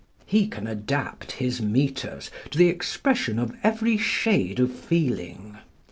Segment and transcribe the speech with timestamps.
[0.25, 5.59] He can adapt his metres to the expression of every shade of feeling.